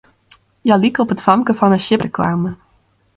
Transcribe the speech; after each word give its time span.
Hja 0.65 0.75
like 0.83 0.99
op 1.03 1.13
it 1.13 1.23
famke 1.25 1.53
fan 1.59 1.73
'e 1.75 1.79
sjippereklame. 1.85 2.51